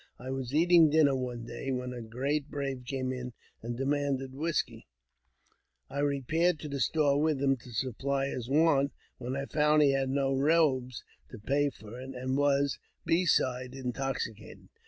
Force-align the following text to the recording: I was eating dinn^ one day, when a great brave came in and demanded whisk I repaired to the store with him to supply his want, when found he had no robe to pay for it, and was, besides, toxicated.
I 0.17 0.31
was 0.31 0.51
eating 0.51 0.89
dinn^ 0.89 1.15
one 1.19 1.45
day, 1.45 1.69
when 1.71 1.93
a 1.93 2.01
great 2.01 2.49
brave 2.49 2.85
came 2.85 3.13
in 3.13 3.33
and 3.61 3.77
demanded 3.77 4.33
whisk 4.33 4.69
I 5.91 5.99
repaired 5.99 6.57
to 6.61 6.67
the 6.67 6.79
store 6.79 7.21
with 7.21 7.39
him 7.39 7.55
to 7.57 7.71
supply 7.71 8.25
his 8.25 8.49
want, 8.49 8.93
when 9.19 9.35
found 9.49 9.83
he 9.83 9.91
had 9.91 10.09
no 10.09 10.33
robe 10.33 10.89
to 11.29 11.37
pay 11.37 11.69
for 11.69 11.99
it, 12.01 12.15
and 12.15 12.35
was, 12.35 12.79
besides, 13.05 13.77
toxicated. 13.93 14.69